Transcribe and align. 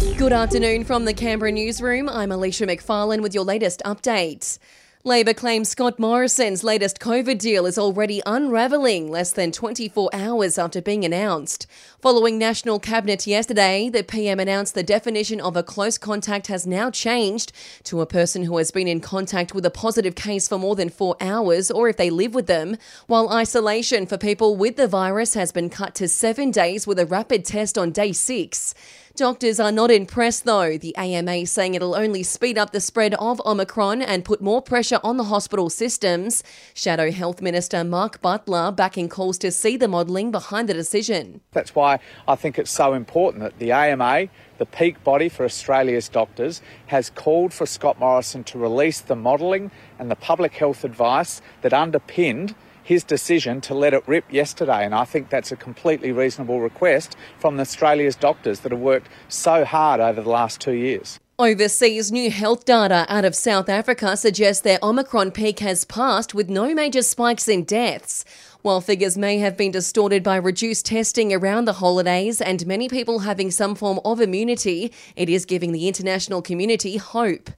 Good 0.00 0.32
afternoon 0.32 0.84
from 0.84 1.04
the 1.04 1.12
Canberra 1.12 1.52
newsroom. 1.52 2.08
I'm 2.08 2.32
Alicia 2.32 2.66
McFarlane 2.66 3.20
with 3.20 3.34
your 3.34 3.44
latest 3.44 3.82
update. 3.84 4.58
Labor 5.04 5.34
claims 5.34 5.68
Scott 5.68 5.98
Morrison's 5.98 6.64
latest 6.64 7.00
COVID 7.00 7.38
deal 7.38 7.66
is 7.66 7.78
already 7.78 8.22
unravelling 8.24 9.10
less 9.10 9.32
than 9.32 9.52
24 9.52 10.08
hours 10.12 10.56
after 10.56 10.80
being 10.80 11.04
announced. 11.04 11.66
Following 12.00 12.38
National 12.38 12.78
Cabinet 12.78 13.26
yesterday, 13.26 13.90
the 13.90 14.02
PM 14.02 14.40
announced 14.40 14.74
the 14.74 14.82
definition 14.82 15.38
of 15.38 15.54
a 15.54 15.62
close 15.62 15.98
contact 15.98 16.46
has 16.46 16.66
now 16.66 16.90
changed 16.90 17.52
to 17.84 18.00
a 18.00 18.06
person 18.06 18.44
who 18.44 18.56
has 18.56 18.70
been 18.70 18.88
in 18.88 19.00
contact 19.00 19.54
with 19.54 19.66
a 19.66 19.70
positive 19.70 20.14
case 20.14 20.48
for 20.48 20.58
more 20.58 20.76
than 20.76 20.88
four 20.88 21.14
hours 21.20 21.70
or 21.70 21.88
if 21.90 21.98
they 21.98 22.10
live 22.10 22.34
with 22.34 22.46
them, 22.46 22.76
while 23.06 23.30
isolation 23.30 24.06
for 24.06 24.16
people 24.16 24.56
with 24.56 24.76
the 24.76 24.88
virus 24.88 25.34
has 25.34 25.52
been 25.52 25.68
cut 25.68 25.94
to 25.94 26.08
seven 26.08 26.50
days 26.50 26.86
with 26.86 26.98
a 26.98 27.06
rapid 27.06 27.44
test 27.44 27.76
on 27.76 27.90
day 27.90 28.12
six. 28.12 28.74
Doctors 29.20 29.60
are 29.60 29.70
not 29.70 29.90
impressed 29.90 30.46
though, 30.46 30.78
the 30.78 30.96
AMA 30.96 31.44
saying 31.44 31.74
it'll 31.74 31.94
only 31.94 32.22
speed 32.22 32.56
up 32.56 32.70
the 32.70 32.80
spread 32.80 33.12
of 33.16 33.38
Omicron 33.44 34.00
and 34.00 34.24
put 34.24 34.40
more 34.40 34.62
pressure 34.62 34.98
on 35.04 35.18
the 35.18 35.24
hospital 35.24 35.68
systems. 35.68 36.42
Shadow 36.72 37.10
Health 37.10 37.42
Minister 37.42 37.84
Mark 37.84 38.22
Butler 38.22 38.72
backing 38.72 39.10
calls 39.10 39.36
to 39.40 39.50
see 39.50 39.76
the 39.76 39.88
modelling 39.88 40.30
behind 40.30 40.70
the 40.70 40.72
decision. 40.72 41.42
That's 41.52 41.74
why 41.74 41.98
I 42.26 42.34
think 42.34 42.58
it's 42.58 42.70
so 42.70 42.94
important 42.94 43.42
that 43.42 43.58
the 43.58 43.72
AMA, 43.72 44.28
the 44.56 44.64
peak 44.64 45.04
body 45.04 45.28
for 45.28 45.44
Australia's 45.44 46.08
doctors, 46.08 46.62
has 46.86 47.10
called 47.10 47.52
for 47.52 47.66
Scott 47.66 48.00
Morrison 48.00 48.42
to 48.44 48.58
release 48.58 49.02
the 49.02 49.16
modelling 49.16 49.70
and 49.98 50.10
the 50.10 50.16
public 50.16 50.54
health 50.54 50.82
advice 50.82 51.42
that 51.60 51.74
underpinned 51.74 52.54
his 52.82 53.04
decision 53.04 53.60
to 53.62 53.74
let 53.74 53.94
it 53.94 54.02
rip 54.06 54.30
yesterday. 54.32 54.84
And 54.84 54.94
I 54.94 55.04
think 55.04 55.30
that's 55.30 55.52
a 55.52 55.56
completely 55.56 56.12
reasonable 56.12 56.60
request 56.60 57.16
from 57.38 57.58
Australia's 57.60 58.16
doctors 58.16 58.60
that 58.60 58.72
have 58.72 58.80
worked 58.80 59.08
so 59.28 59.64
hard 59.64 60.00
over 60.00 60.22
the 60.22 60.30
last 60.30 60.60
two 60.60 60.72
years. 60.72 61.18
Overseas 61.40 62.12
new 62.12 62.30
health 62.30 62.66
data 62.66 63.06
out 63.08 63.24
of 63.24 63.34
South 63.34 63.70
Africa 63.70 64.14
suggests 64.14 64.60
their 64.60 64.78
Omicron 64.82 65.30
peak 65.30 65.60
has 65.60 65.86
passed 65.86 66.34
with 66.34 66.50
no 66.50 66.74
major 66.74 67.00
spikes 67.00 67.48
in 67.48 67.64
deaths. 67.64 68.26
While 68.60 68.82
figures 68.82 69.16
may 69.16 69.38
have 69.38 69.56
been 69.56 69.70
distorted 69.70 70.22
by 70.22 70.36
reduced 70.36 70.84
testing 70.84 71.32
around 71.32 71.64
the 71.64 71.72
holidays 71.72 72.42
and 72.42 72.66
many 72.66 72.90
people 72.90 73.20
having 73.20 73.50
some 73.50 73.74
form 73.74 74.00
of 74.04 74.20
immunity, 74.20 74.92
it 75.16 75.30
is 75.30 75.46
giving 75.46 75.72
the 75.72 75.88
international 75.88 76.42
community 76.42 76.98
hope. 76.98 77.48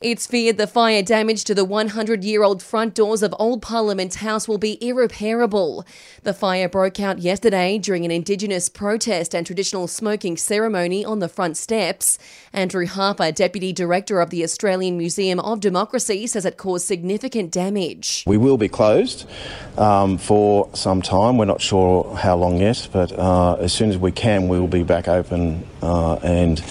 It's 0.00 0.28
feared 0.28 0.58
the 0.58 0.68
fire 0.68 1.02
damage 1.02 1.42
to 1.42 1.56
the 1.56 1.64
100 1.64 2.22
year 2.22 2.44
old 2.44 2.62
front 2.62 2.94
doors 2.94 3.20
of 3.20 3.34
Old 3.36 3.60
Parliament 3.60 4.14
House 4.14 4.46
will 4.46 4.56
be 4.56 4.78
irreparable. 4.80 5.84
The 6.22 6.32
fire 6.32 6.68
broke 6.68 7.00
out 7.00 7.18
yesterday 7.18 7.78
during 7.78 8.04
an 8.04 8.12
Indigenous 8.12 8.68
protest 8.68 9.34
and 9.34 9.44
traditional 9.44 9.88
smoking 9.88 10.36
ceremony 10.36 11.04
on 11.04 11.18
the 11.18 11.28
front 11.28 11.56
steps. 11.56 12.16
Andrew 12.52 12.86
Harper, 12.86 13.32
Deputy 13.32 13.72
Director 13.72 14.20
of 14.20 14.30
the 14.30 14.44
Australian 14.44 14.98
Museum 14.98 15.40
of 15.40 15.58
Democracy, 15.58 16.28
says 16.28 16.44
it 16.44 16.58
caused 16.58 16.86
significant 16.86 17.50
damage. 17.50 18.22
We 18.24 18.36
will 18.36 18.56
be 18.56 18.68
closed 18.68 19.28
um, 19.76 20.16
for 20.16 20.70
some 20.74 21.02
time. 21.02 21.38
We're 21.38 21.46
not 21.46 21.60
sure 21.60 22.14
how 22.14 22.36
long 22.36 22.58
yet, 22.58 22.88
but 22.92 23.10
uh, 23.18 23.54
as 23.54 23.72
soon 23.72 23.90
as 23.90 23.98
we 23.98 24.12
can, 24.12 24.46
we 24.46 24.60
will 24.60 24.68
be 24.68 24.84
back 24.84 25.08
open 25.08 25.66
uh, 25.82 26.20
and 26.22 26.62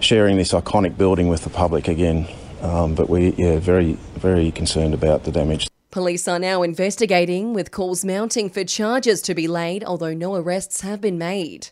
sharing 0.00 0.36
this 0.36 0.52
iconic 0.52 0.98
building 0.98 1.28
with 1.28 1.44
the 1.44 1.50
public 1.50 1.88
again. 1.88 2.28
Um, 2.64 2.94
but 2.94 3.10
we, 3.10 3.34
yeah, 3.36 3.58
very, 3.58 3.92
very 4.16 4.50
concerned 4.50 4.94
about 4.94 5.24
the 5.24 5.30
damage. 5.30 5.68
Police 5.90 6.26
are 6.26 6.38
now 6.38 6.62
investigating, 6.62 7.52
with 7.52 7.70
calls 7.70 8.04
mounting 8.04 8.48
for 8.48 8.64
charges 8.64 9.20
to 9.22 9.34
be 9.34 9.46
laid, 9.46 9.84
although 9.84 10.14
no 10.14 10.34
arrests 10.34 10.80
have 10.80 11.00
been 11.00 11.18
made. 11.18 11.68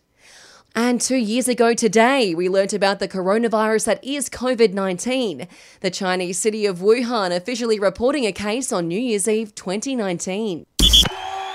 And 0.75 1.01
two 1.01 1.17
years 1.17 1.48
ago 1.48 1.75
today, 1.75 2.35
we 2.35 2.48
learnt 2.48 2.73
about 2.73 2.98
the 2.98 3.09
coronavirus 3.09 3.87
that 3.87 4.05
is 4.05 4.29
COVID 4.31 4.73
19. 4.75 5.48
The 5.81 5.91
Chinese 5.91 6.39
city 6.39 6.67
of 6.67 6.79
Wuhan 6.79 7.35
officially 7.35 7.79
reporting 7.79 8.27
a 8.27 8.33
case 8.33 8.73
on 8.73 8.87
New 8.87 9.01
Year's 9.01 9.29
Eve 9.29 9.55
2019. 9.55 10.67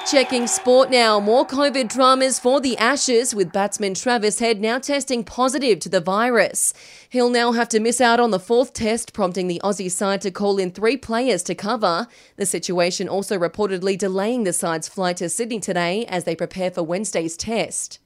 Checking 0.09 0.47
sport 0.47 0.89
now. 0.89 1.19
More 1.19 1.45
COVID 1.45 1.89
dramas 1.89 2.39
for 2.39 2.61
the 2.61 2.77
Ashes, 2.77 3.35
with 3.35 3.51
batsman 3.51 3.93
Travis 3.93 4.39
Head 4.39 4.61
now 4.61 4.79
testing 4.79 5.21
positive 5.21 5.81
to 5.81 5.89
the 5.89 5.99
virus. 5.99 6.73
He'll 7.09 7.29
now 7.29 7.51
have 7.51 7.67
to 7.69 7.81
miss 7.81 7.99
out 7.99 8.17
on 8.17 8.31
the 8.31 8.39
fourth 8.39 8.71
test, 8.71 9.11
prompting 9.11 9.47
the 9.47 9.59
Aussie 9.65 9.91
side 9.91 10.21
to 10.21 10.31
call 10.31 10.59
in 10.59 10.71
three 10.71 10.95
players 10.95 11.43
to 11.43 11.55
cover. 11.55 12.07
The 12.37 12.45
situation 12.45 13.09
also 13.09 13.37
reportedly 13.37 13.97
delaying 13.97 14.45
the 14.45 14.53
side's 14.53 14.87
flight 14.87 15.17
to 15.17 15.27
Sydney 15.27 15.59
today 15.59 16.05
as 16.05 16.23
they 16.23 16.37
prepare 16.37 16.71
for 16.71 16.83
Wednesday's 16.83 17.35
test. 17.35 17.99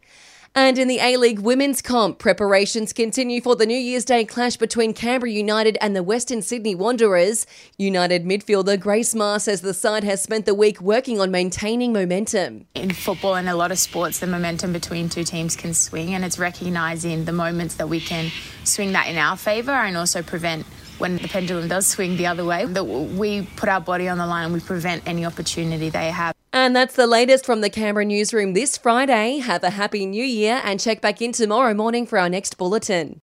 And 0.54 0.78
in 0.78 0.90
the 0.90 1.00
A 1.00 1.16
League 1.16 1.40
Women's 1.40 1.82
Comp, 1.82 2.20
preparations 2.20 2.92
continue 2.92 3.40
for 3.40 3.56
the 3.56 3.66
New 3.66 3.78
Year's 3.78 4.04
Day 4.04 4.26
clash 4.26 4.58
between 4.58 4.94
Canberra 4.94 5.32
United 5.32 5.78
and 5.80 5.96
the 5.96 6.04
Western 6.04 6.42
Sydney 6.42 6.76
Wanderers. 6.76 7.48
United 7.78 8.26
midfielder 8.26 8.78
Grace 8.78 9.16
Maher 9.16 9.40
says 9.40 9.62
the 9.62 9.74
side 9.74 10.04
has 10.04 10.22
spent 10.22 10.46
the 10.46 10.54
week 10.54 10.82
working 10.82 11.22
on 11.22 11.32
maintaining 11.32 11.94
momentum. 11.94 12.66
In 12.76 12.92
football 12.92 13.36
and 13.36 13.48
a 13.48 13.56
lot 13.56 13.72
of 13.72 13.80
sports, 13.80 14.20
the 14.20 14.28
momentum 14.28 14.74
between 14.74 15.08
two 15.08 15.24
teams 15.24 15.56
can 15.56 15.74
swing, 15.74 16.14
and 16.14 16.26
it's 16.26 16.38
recognising 16.38 17.24
the 17.24 17.32
moments 17.32 17.76
that 17.76 17.88
we 17.88 18.02
can 18.02 18.30
swing 18.66 18.92
that 18.92 19.08
in 19.08 19.18
our 19.18 19.38
favour 19.38 19.72
and 19.72 19.96
also 19.96 20.22
prevent 20.22 20.66
when 21.02 21.18
the 21.18 21.28
pendulum 21.28 21.68
does 21.68 21.88
swing 21.88 22.16
the 22.16 22.28
other 22.28 22.46
way, 22.46 22.66
that 22.66 22.86
we 22.86 23.42
put 23.58 23.68
our 23.68 23.82
body 23.82 24.08
on 24.08 24.18
the 24.18 24.26
line 24.26 24.46
and 24.46 24.54
we 24.54 24.62
prevent 24.62 25.04
any 25.06 25.26
opportunity 25.26 25.90
they 25.90 26.12
have. 26.12 26.34
And 26.54 26.76
that's 26.76 26.96
the 26.96 27.08
latest 27.08 27.46
from 27.46 27.62
the 27.62 27.70
Canberra 27.70 28.06
newsroom 28.06 28.54
this 28.54 28.78
Friday. 28.78 29.40
Have 29.40 29.64
a 29.64 29.72
happy 29.72 30.06
new 30.06 30.24
year 30.24 30.62
and 30.64 30.80
check 30.80 31.02
back 31.02 31.22
in 31.22 31.34
tomorrow 31.34 31.74
morning 31.74 32.06
for 32.06 32.18
our 32.18 32.30
next 32.30 32.58
bulletin. 32.58 33.20